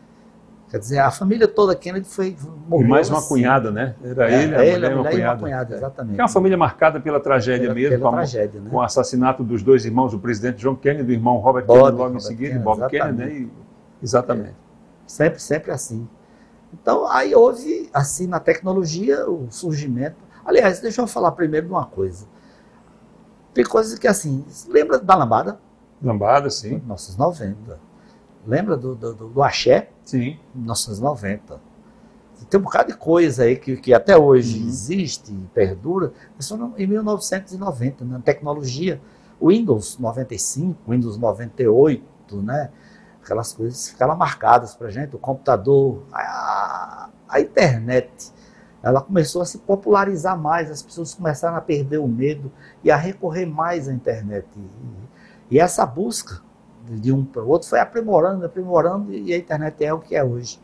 [0.72, 2.34] Quer dizer, a família toda Kennedy foi
[2.66, 2.88] morreu.
[2.88, 3.28] E mais uma assim.
[3.28, 3.94] cunhada, né?
[4.02, 5.76] Era é, ele, a ele, mulher, a mulher e uma cunhada.
[5.76, 6.16] exatamente.
[6.16, 8.70] Que é uma família marcada pela tragédia pela, mesmo, pela com, tragédia, né?
[8.70, 11.92] com o assassinato dos dois irmãos, o presidente John Kennedy, do irmão Robert Bob, Kennedy,
[11.92, 13.18] logo Robert em seguida, Kennedy, Bob exatamente.
[13.18, 13.50] Kennedy, né?
[14.02, 14.50] E, exatamente.
[14.50, 14.54] É.
[15.06, 16.08] Sempre, sempre assim.
[16.73, 20.17] Então, aí houve, assim, na tecnologia, o surgimento.
[20.45, 22.25] Aliás, deixa eu falar primeiro de uma coisa.
[23.53, 25.60] Tem coisas que, assim, lembra da lambada?
[26.01, 26.81] Lambada, sim.
[26.86, 27.91] Nossos 90
[28.45, 29.89] Lembra do, do, do Axé?
[30.03, 30.38] Sim.
[30.55, 31.62] 1990.
[32.49, 34.67] Tem um bocado de coisa aí que, que até hoje uhum.
[34.67, 36.12] existe e perdura.
[36.39, 38.99] Isso em 1990, na tecnologia.
[39.41, 42.69] Windows 95, Windows 98, né?
[43.23, 45.15] Aquelas coisas ficaram marcadas para gente.
[45.15, 48.31] O computador, a, a internet,
[48.81, 50.71] ela começou a se popularizar mais.
[50.71, 52.51] As pessoas começaram a perder o medo
[52.84, 54.47] e a recorrer mais à internet.
[54.57, 56.41] E, e essa busca
[56.89, 60.23] de um para o outro, foi aprimorando, aprimorando, e a internet é o que é
[60.23, 60.60] hoje.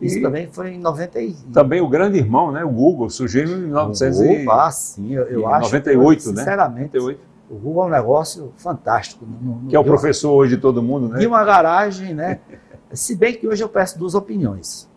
[0.00, 1.34] Isso e também foi em 90 e...
[1.52, 2.62] Também o grande irmão, né?
[2.64, 6.36] O Google, surgiu em 1998, Google, ah, sim, eu, eu acho 98, que, né?
[6.36, 7.20] Sinceramente, 98.
[7.48, 9.24] O Google é um negócio fantástico.
[9.24, 11.18] No, no, que é o professor hoje de todo mundo, né?
[11.18, 12.40] De uma garagem, né?
[12.92, 14.88] Se bem que hoje eu peço duas opiniões.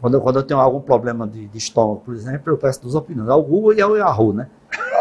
[0.00, 2.94] Quando eu, quando eu tenho algum problema de, de estômago, por exemplo, eu peço duas
[2.94, 4.48] opiniões, ao Google e ao Yahoo, né?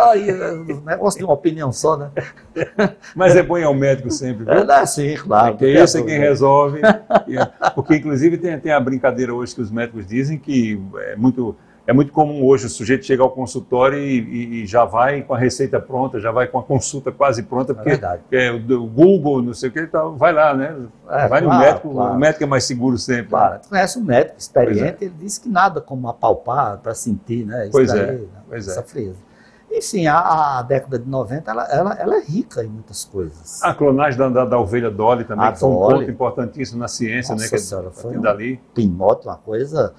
[0.10, 2.12] Aí, o negócio de uma opinião só, né?
[3.16, 4.54] Mas é bom ir ao médico sempre, viu?
[4.54, 5.54] É, sim, claro.
[5.54, 6.82] Porque esse é quem resolve.
[7.76, 11.56] Porque, inclusive, tem, tem a brincadeira hoje que os médicos dizem que é muito
[11.88, 15.38] é muito comum hoje o sujeito chegar ao consultório e, e, já vai com a
[15.38, 19.44] receita pronta, já vai com a consulta quase pronta, é porque é, é o Google,
[19.44, 20.76] não sei o que, então vai lá, né?
[21.08, 22.14] É, vai claro, no médico, claro.
[22.14, 23.28] o médico é mais seguro sempre.
[23.28, 25.06] Claro, tu conhece um médico experiente, é.
[25.06, 27.64] ele disse que nada como apalpar para sentir, né?
[27.64, 28.28] Isso pois daí, é, né?
[28.50, 28.84] pois essa é.
[28.84, 29.26] frieza.
[29.72, 33.62] Enfim, a, a, década de 90 ela, ela, ela, é rica em muitas coisas.
[33.62, 36.88] A clonagem da, da, da ovelha Dolly também, a que foi um ponto importantíssimo na
[36.88, 37.58] ciência, Nossa né?
[37.58, 38.60] Senhora, que, foi um dali.
[38.74, 39.94] Pinmoto, uma coisa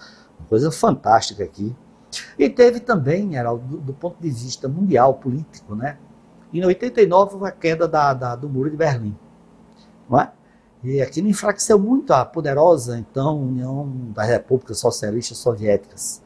[0.48, 1.74] coisa fantástica aqui.
[2.38, 5.98] E teve também, Geraldo, do, do, ponto de vista mundial, político, né?
[6.52, 9.16] Em 89, a queda da, da, do Muro de Berlim.
[10.08, 10.32] Não é?
[10.82, 16.22] E aquilo enfraqueceu muito a poderosa, então, União das Repúblicas Socialistas Soviéticas,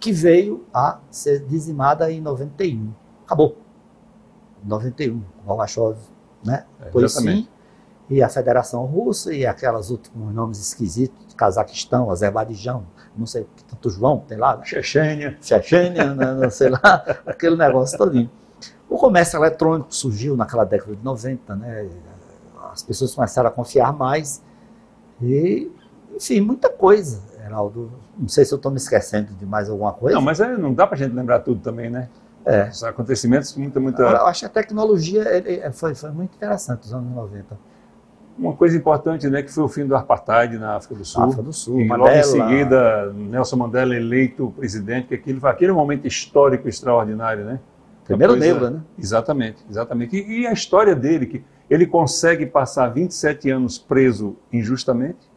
[0.00, 2.92] que veio a ser dizimada em 91.
[3.24, 3.56] Acabou.
[4.64, 5.96] 91, Gorbachev,
[6.44, 6.66] né?
[6.80, 7.48] É, pois sim,
[8.12, 13.90] e a Federação Russa e aquelas últimos nomes esquisitos, Cazaquistão, Azerbaijão, não sei que tanto
[13.90, 14.56] João tem lá.
[14.56, 14.64] Né?
[14.64, 15.36] Chechênia.
[15.40, 18.30] Chechênia, não, não sei lá, aquele negócio todinho.
[18.88, 21.88] O comércio eletrônico surgiu naquela década de 90, né?
[22.72, 24.42] As pessoas começaram a confiar mais.
[25.20, 25.70] E,
[26.14, 27.90] enfim, muita coisa, Heraldo.
[28.18, 30.14] Não sei se eu estou me esquecendo de mais alguma coisa.
[30.14, 32.08] Não, mas é, não dá para a gente lembrar tudo também, né?
[32.44, 32.68] É.
[32.68, 34.02] Os acontecimentos, muita, muita.
[34.02, 35.24] Eu acho que a tecnologia
[35.72, 37.71] foi, foi muito interessante nos anos 90
[38.38, 41.22] uma coisa importante, né, que foi o fim do apartheid na África do Sul.
[41.24, 42.08] África do Sul, e Mandela.
[42.08, 47.60] logo em seguida Nelson Mandela eleito presidente, que foi aquele momento histórico extraordinário, né?
[48.04, 48.46] Primeiro coisa...
[48.46, 48.80] negro, né?
[48.98, 50.16] Exatamente, exatamente.
[50.16, 55.30] E, e, a história dele, que ele consegue passar 27 anos preso injustamente,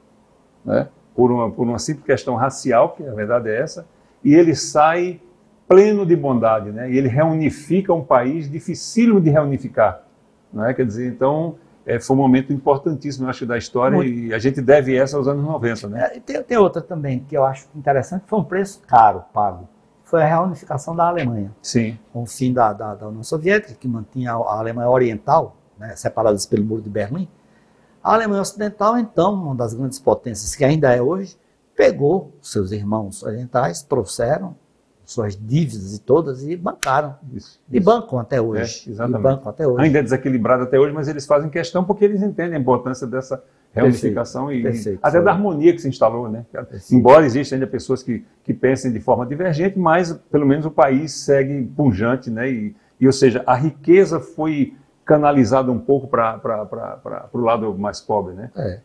[0.64, 0.88] né?
[1.16, 3.86] Por uma, por uma simples questão racial, que a verdade é essa,
[4.24, 5.22] e ele sai
[5.68, 6.92] pleno de bondade, né?
[6.92, 10.04] E ele reunifica um país dificílimo de reunificar,
[10.52, 10.74] né?
[10.74, 11.56] Quer dizer, então
[11.86, 14.10] é, foi um momento importantíssimo, eu acho, da história Muito.
[14.10, 16.12] e a gente deve essa aos anos 90, né?
[16.16, 19.70] É, tem, tem outra também que eu acho interessante, foi um preço caro pago.
[20.04, 21.52] Foi a reunificação da Alemanha.
[21.62, 25.56] Sim, com o fim da, da, da União Soviética, que mantinha a a Alemanha Oriental,
[25.78, 27.28] né, separadas pelo Muro de Berlim,
[28.04, 31.38] a Alemanha Ocidental, então, uma das grandes potências que ainda é hoje,
[31.76, 34.56] pegou seus irmãos orientais, trouxeram
[35.06, 37.16] suas dívidas e todas e bancaram.
[37.34, 37.60] isso.
[37.72, 37.86] E isso.
[37.86, 38.86] bancam até hoje.
[38.88, 39.20] É, exatamente.
[39.20, 39.84] E bancam até hoje.
[39.84, 43.42] Ainda é desequilibrado até hoje, mas eles fazem questão porque eles entendem a importância dessa
[43.74, 45.00] reunificação e perfeito.
[45.04, 46.46] até da harmonia que se instalou, né?
[46.52, 46.96] Perfeito.
[46.96, 51.14] Embora existam ainda pessoas que, que pensem de forma divergente, mas pelo menos o país
[51.14, 52.50] segue pujante, né?
[52.50, 58.34] E, e ou seja, a riqueza foi canalizada um pouco para o lado mais pobre,
[58.34, 58.50] né?
[58.56, 58.80] É.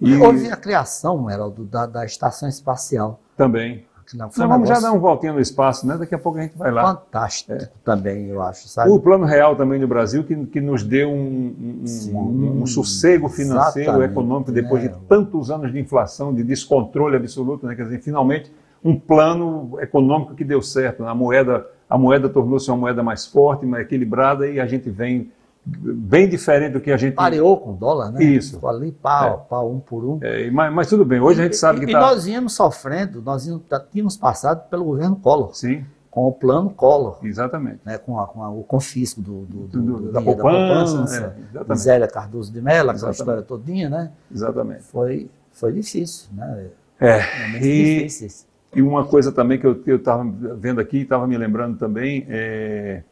[0.00, 3.20] E Houve a criação, Heraldo, da, da Estação Espacial.
[3.36, 3.84] também.
[4.14, 5.96] Aquilo foi um vamos já negócio dar um voltinho no espaço, né?
[5.96, 6.82] Daqui a pouco a gente vai lá.
[6.94, 7.52] fantástico
[7.84, 8.90] também, eu acho, sabe?
[8.90, 13.28] O Plano Real também no Brasil, que, que nos deu um, um- Sim, um- sossego
[13.28, 14.88] financeiro, econômico, depois né?
[14.90, 17.74] de tantos anos de inflação, de descontrole absoluto, né?
[17.74, 18.52] Quer dizer, finalmente,
[18.84, 21.02] um plano econômico que deu certo.
[21.02, 21.10] né?
[21.10, 25.30] A moeda, a moeda tornou-se uma moeda mais forte, mais equilibrada, e a gente vem
[25.64, 27.14] bem diferente do que a gente...
[27.14, 28.22] Pareou com o dólar, né?
[28.24, 28.54] Isso.
[28.54, 30.18] Ficou ali, pau, pau, um por um.
[30.22, 32.00] É, mas, mas tudo bem, hoje a gente sabe e, que e está...
[32.00, 36.70] nós íamos sofrendo, nós íamos, tá- tínhamos passado pelo governo Collor, Sim, com o plano
[36.70, 37.80] Collor, exatamente.
[37.84, 41.48] né, com, a- com a- o confisco do, do- do- Do- da poupança, é, de
[41.50, 41.80] exatamente.
[41.80, 44.10] Zélia Cardoso de Mello, aquela história todinha, né?
[44.32, 44.82] Exatamente.
[44.84, 46.66] Foi, foi difícil, né?
[46.98, 48.46] É, Momentos e, difíceis.
[48.74, 50.24] E uma coisa também que eu estava
[50.56, 53.02] vendo aqui, estava me lembrando também, é...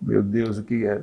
[0.00, 1.02] meu Deus, o que é?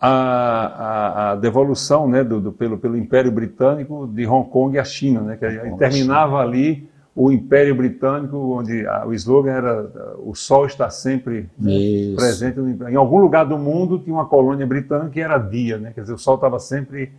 [0.00, 4.84] A, a- a devolução né, do, do- pelo, pelo Império Britânico de Hong Kong à
[4.84, 5.46] China, né, que
[5.76, 12.16] terminava ali o Império Britânico, onde a- o slogan era o sol está sempre Isso.
[12.16, 12.58] presente.
[12.58, 16.00] no- em algum lugar do mundo tinha uma colônia britânica que era dia, né, quer
[16.00, 17.12] dizer, o sol estava sempre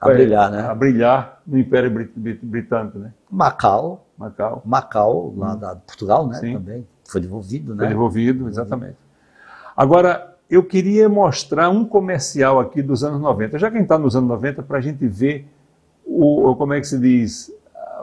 [0.00, 0.62] A brilhar, né?
[0.62, 3.12] a brilhar no Império Brit- Brit- Britânico, né?
[3.30, 4.62] Macau, Macau.
[4.64, 6.36] Macau, lá da, de Portugal, né?
[6.38, 6.54] Sim.
[6.54, 7.88] Também foi devolvido, Foi né?
[7.90, 8.96] devolvido, exatamente.
[9.76, 13.58] Agora, eu queria mostrar um comercial aqui dos anos 90.
[13.58, 15.46] Já quem está nos anos 90, para a gente ver
[16.04, 17.52] o, como é que se diz,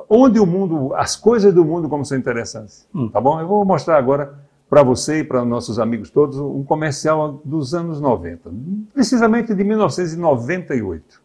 [0.10, 2.88] onde o mundo, as coisas do mundo como são interessantes.
[2.94, 3.10] Hum.
[3.10, 3.40] Tá bom?
[3.40, 4.34] Eu vou mostrar agora
[4.70, 8.50] para você e para nossos amigos todos um comercial dos anos 90,
[8.94, 11.22] precisamente de 1998.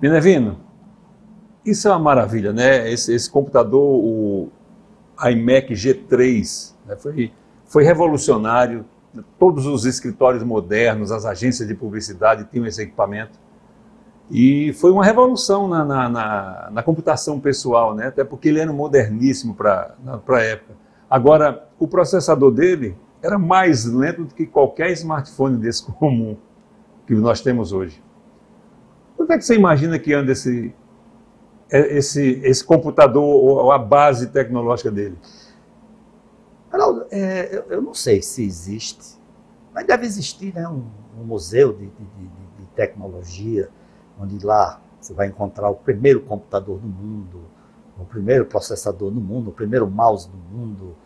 [0.00, 0.58] Minervino,
[1.64, 2.90] isso é uma maravilha, né?
[2.90, 4.48] Esse, esse computador, o
[5.30, 6.96] iMac G3, né?
[6.96, 7.32] foi,
[7.66, 8.84] foi revolucionário.
[9.38, 13.38] Todos os escritórios modernos, as agências de publicidade tinham esse equipamento.
[14.30, 18.06] E foi uma revolução na, na, na- na computação pessoal, né?
[18.06, 19.96] até porque ele era moderníssimo para
[20.28, 20.74] a época.
[21.10, 26.36] Agora, o processador dele era mais lento do que qualquer smartphone desse comum
[27.06, 28.00] que nós temos hoje.
[29.30, 30.74] Quanto é que você imagina que anda esse,
[31.70, 35.16] é- esse, esse computador ou a base tecnológica dele?
[36.68, 39.20] Geraldo, é, eu, eu não sei se existe,
[39.72, 40.84] mas deve existir né, um,
[41.16, 43.68] um museu de, de- de- de tecnologia,
[44.18, 47.44] onde lá você vai encontrar o primeiro computador do mundo,
[48.00, 50.96] o primeiro processador do mundo, o primeiro mouse do mundo,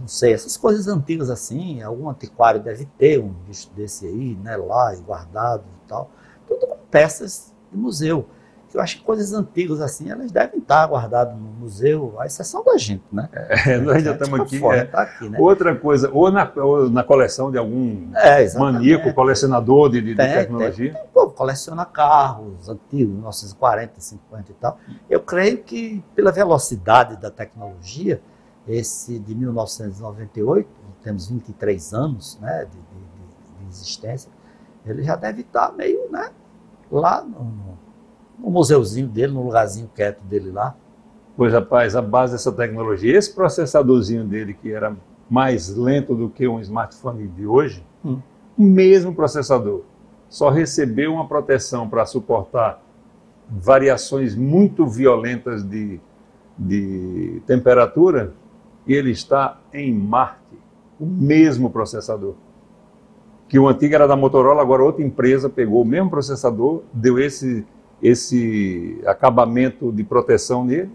[0.00, 4.56] não sei, essas coisas antigas assim, algum antiquário deve ter um bicho desse aí, né,
[4.56, 6.10] lá, guardado e tal,
[6.48, 8.26] tudo com peças de museu.
[8.72, 12.76] Eu acho que coisas antigas assim, elas devem estar guardadas no museu, a exceção da
[12.78, 13.28] gente, né?
[13.32, 14.60] É, nós já gente estamos aqui.
[14.60, 14.84] fora, é.
[14.84, 15.36] tá aqui, né?
[15.40, 20.16] Outra coisa, ou na, ou na coleção de algum É, maníaco, colecionador de, de- de
[20.16, 20.92] Tem, tecnologia.
[20.94, 24.78] Tem, o povo coleciona carros antigos, 1940, 50 e tal.
[25.08, 28.22] Eu creio que pela velocidade da tecnologia,
[28.68, 30.68] esse de 1998,
[31.02, 34.30] temos 23 anos né, de- de- de existência,
[34.86, 36.30] ele já deve estar meio né,
[36.90, 37.44] lá no,
[38.42, 40.74] no- museuzinho dele, no lugarzinho quieto dele lá.
[41.36, 44.96] Pois, rapaz, a base dessa tecnologia, esse processadorzinho dele, que era
[45.28, 48.18] mais lento do que um smartphone de hoje, Hum.
[48.58, 49.82] o mesmo processador,
[50.28, 52.82] só recebeu uma proteção para suportar
[53.48, 56.00] variações muito violentas de,
[56.58, 58.32] de temperatura
[58.86, 60.58] e ele está em Marte,
[60.98, 62.34] o mesmo processador.
[63.50, 67.66] Que o antigo era da Motorola, agora outra empresa pegou o mesmo processador, deu esse,
[68.00, 70.92] esse acabamento de proteção nele,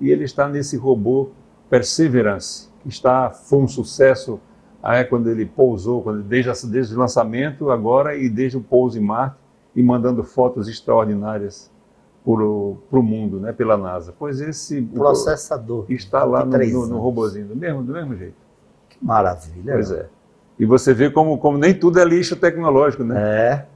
[0.00, 1.30] e ele está nesse robô
[1.70, 4.40] Perseverance, que está, foi um sucesso
[4.82, 9.00] aí quando ele pousou, quando, desde, desde o lançamento agora e desde o pouso em
[9.00, 9.36] Marte,
[9.74, 11.70] e mandando fotos extraordinárias
[12.24, 14.12] para o mundo, né, pela NASA.
[14.18, 15.86] Pois esse Processador.
[15.88, 18.34] está lá no, 23 no, no robozinho, do mesmo, do mesmo jeito.
[18.88, 19.74] Que maravilha.
[19.74, 20.08] Pois é.
[20.62, 23.20] E você vê como, como nem tudo é lixo tecnológico, né?
[23.20, 23.66] É.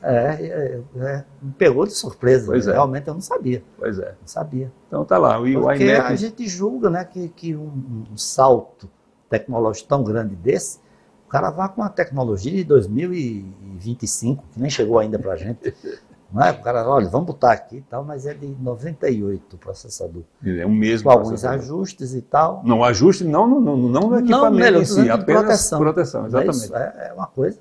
[0.00, 2.56] É, é, é, me pegou de surpresa.
[2.56, 2.60] É.
[2.74, 3.64] Realmente eu não sabia.
[3.76, 4.14] Pois é.
[4.20, 4.70] Não sabia.
[4.86, 5.40] Então tá lá.
[5.40, 8.88] E Porque iMac a gente julga né, que, que um, um salto
[9.28, 10.78] tecnológico tão grande desse,
[11.26, 15.74] o cara vá com uma tecnologia de 2025, que nem chegou ainda para a gente.
[16.32, 16.50] Não é?
[16.52, 20.22] O cara, olha, vamos botar aqui e tal, mas é de 98 o processador.
[20.44, 22.62] é um mesmo Com alguns ajustes e tal.
[22.64, 25.80] Não, ajuste não, não, não, não no equipamento eu em si, apenas proteção.
[25.80, 26.20] proteção.
[26.22, 26.56] Não é exatamente.
[26.64, 26.76] isso?
[26.76, 27.60] É, é uma coisa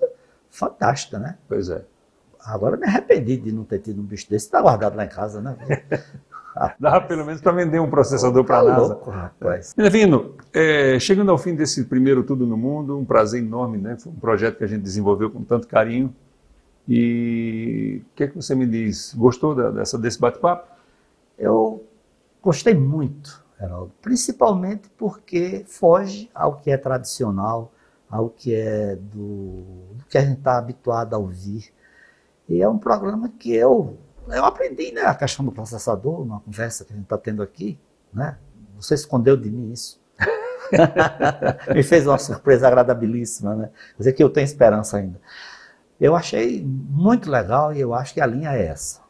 [0.49, 1.37] fantástica, né?
[1.47, 1.83] Pois é.
[2.43, 5.41] Agora me arrependi de não ter tido um bicho desse, está guardado lá em casa,
[5.41, 5.55] né?
[6.79, 8.87] Dava pelo menos para vender um processador para a Tá NASA.
[8.87, 9.73] louco, rapaz.
[9.77, 13.95] Menavino, é, chegando ao fim desse primeiro Tudo no Mundo, um prazer enorme, né?
[13.97, 16.13] Foi um projeto que a gente desenvolveu com tanto carinho.
[16.93, 19.13] E o que é que você me diz?
[19.15, 20.67] Gostou da- dessa, desse bate-papo?
[21.37, 21.85] Eu
[22.41, 27.71] gostei muito, Heraldo, principalmente porque foge ao que é tradicional,
[28.09, 29.63] ao que é do,
[29.95, 31.71] do que a gente está habituado a ouvir.
[32.49, 36.85] E é um programa que eu, eu aprendi, né, a questão do processador, numa conversa
[36.85, 37.79] que a gente está tendo aqui,
[38.13, 38.37] né?
[38.77, 40.01] Você escondeu de mim isso.
[41.73, 43.69] Me fez uma surpresa agradabilíssima, né?
[43.91, 45.19] Quer dizer que eu tenho esperança ainda.
[46.01, 49.01] Eu achei muito legal e eu acho que a linha é essa.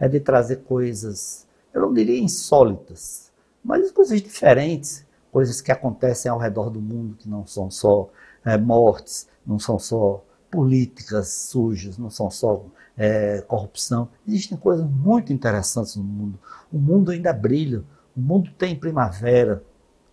[0.00, 3.30] É de trazer coisas, eu não diria insólitas,
[3.62, 8.08] mas coisas diferentes, coisas que acontecem ao redor do mundo, que não são só
[8.46, 12.64] eh, mortes, não são só políticas sujas, não são só
[12.96, 14.08] eh, corrupção.
[14.26, 16.38] Existem coisas muito interessantes no mundo.
[16.72, 17.84] O mundo ainda brilha,
[18.16, 19.62] o mundo tem primavera,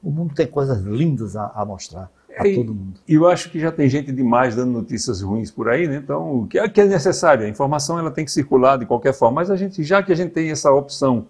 [0.03, 2.99] o mundo tem coisas lindas a, a mostrar a E- todo mundo.
[3.07, 5.95] Eu acho que já tem gente demais dando notícias ruins por aí, né?
[5.97, 7.45] Então, o que é, que é necessário?
[7.45, 9.35] A informação ela tem que circular de qualquer forma.
[9.41, 11.27] Mas a gente, já que a gente tem essa opção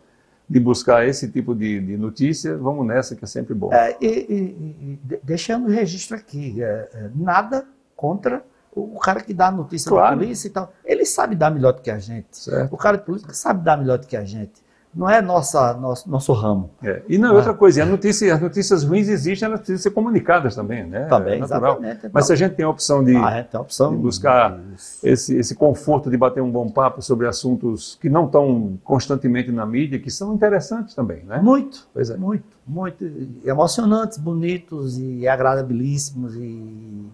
[0.49, 3.71] de buscar esse tipo de, de notícia, vamos nessa, que é sempre bom.
[3.71, 8.99] É, e, e- e de- deixando o registro aqui, é, é, nada contra o, o
[8.99, 10.15] cara que dá a notícia Claro.
[10.15, 10.73] da polícia e tal.
[10.83, 12.27] Ele sabe dar melhor do que a gente.
[12.31, 12.73] Certo?
[12.73, 14.53] O cara de política sabe dar melhor do que a gente.
[14.93, 16.71] Não é nossa, nosso, nosso ramo.
[16.83, 17.03] É.
[17.07, 20.55] E não, outra coisa, e a notícia, as notícias ruins existem, elas precisam ser comunicadas
[20.55, 21.05] também, né?
[21.05, 21.73] Também, é natural.
[21.79, 22.09] exatamente.
[22.11, 24.59] Mas se a gente tem a opção de, Ah, é, tem a opção de buscar
[25.03, 29.63] esse, esse conforto de bater um bom papo sobre assuntos que não estão constantemente na
[29.63, 31.39] mídia, que são interessantes também, né?
[31.39, 32.17] Muito, Pois é.
[32.17, 33.05] muito, muito
[33.45, 37.05] emocionantes, bonitos e agradabilíssimos e,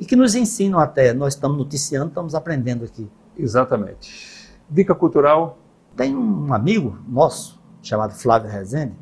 [0.00, 1.12] e que nos ensinam até.
[1.12, 3.08] Nós estamos noticiando, estamos aprendendo aqui.
[3.38, 4.50] Exatamente.
[4.68, 5.58] Dica cultural,
[5.96, 8.94] Tem um amigo nosso, chamado Flávio Rezende,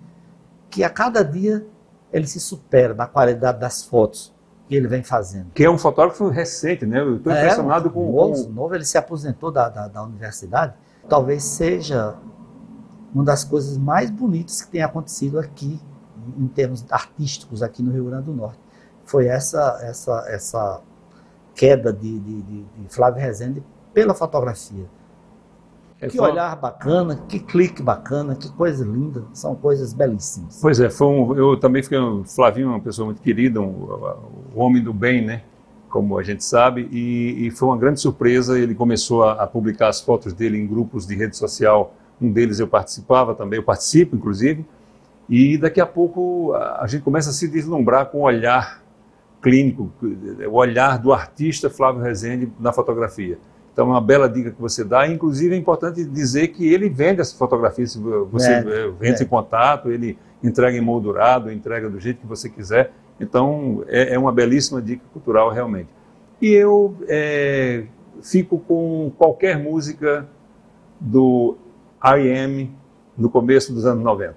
[0.70, 1.66] que a cada dia
[2.12, 4.34] ele se supera na qualidade das fotos
[4.66, 5.50] que ele vem fazendo.
[5.54, 7.00] que é um fotógrafo recente, né?
[7.00, 10.74] Eu estou É, impressionado com, novo, com- novo, ele se aposentou da, da, da universidade.
[11.08, 12.16] Talvez seja
[13.14, 15.80] uma das coisas mais bonitas que tem acontecido aqui,
[16.38, 18.58] em em termos artísticos, aqui no Rio Grande do Norte.
[19.06, 20.82] Foi essa, essa, essa
[21.54, 23.62] queda de, de, de, de Flávio Rezende
[23.94, 24.84] pela fotografia.
[26.00, 29.24] É, Que foi- olhar bacana, que clique bacana, que coisa linda.
[29.32, 30.58] São coisas belíssimas.
[30.60, 33.88] Pois é, foi um, eu também fiquei, um, Flavinho é uma pessoa muito querida, um,
[34.54, 35.42] um homem do bem, né?
[35.88, 38.58] Como a gente sabe, e, e foi uma grande surpresa.
[38.58, 41.94] Ele começou a, a publicar as fotos dele em grupos de rede social.
[42.20, 44.66] Um deles eu participava também, eu participo, inclusive.
[45.28, 48.82] E daqui a pouco a, a gente começa a se deslumbrar com o olhar
[49.40, 53.38] clínico, o olhar do artista Flávio Rezende na fotografia.
[53.78, 55.06] Então, é uma bela dica que você dá.
[55.06, 57.86] Inclusive, é importante dizer que ele vende essa fotografia.
[57.86, 59.22] Se você Vende, eh, entra vende.
[59.22, 62.90] em contato, ele entrega emoldurado, entrega do jeito que você quiser.
[63.20, 65.88] Então, é, é uma belíssima dica cultural, realmente.
[66.42, 67.84] E eu eh,
[68.20, 70.26] fico com qualquer música
[70.98, 71.56] do
[72.02, 72.76] I.M.
[73.16, 74.34] no começo dos anos 90,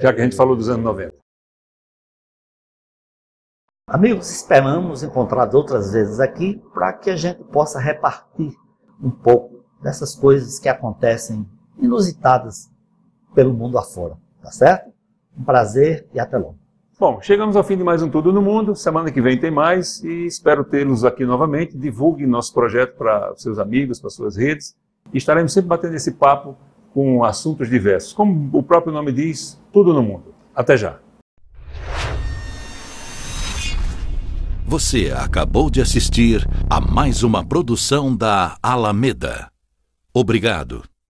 [0.00, 1.14] já que a gente falou dos anos 90.
[3.88, 8.52] Amigos, esperamos encontrar outras vezes aqui para que a gente possa repartir
[9.02, 11.46] um pouco dessas coisas que acontecem
[11.78, 12.70] inusitadas
[13.34, 14.16] pelo mundo afora.
[14.42, 14.90] Tá certo?
[15.38, 16.58] Um prazer e até logo.
[16.98, 18.76] Bom, chegamos ao fim de mais um Tudo no Mundo.
[18.76, 21.76] Semana que vem tem mais e espero tê-los aqui novamente.
[21.78, 24.76] Divulguem nosso projeto para seus amigos, para suas redes.
[25.12, 26.56] E estaremos sempre batendo esse papo
[26.92, 28.12] com assuntos diversos.
[28.12, 30.34] Como o próprio nome diz, tudo no mundo.
[30.54, 30.98] Até já.
[34.70, 39.50] Você acabou de assistir a mais uma produção da Alameda.
[40.14, 40.84] Obrigado.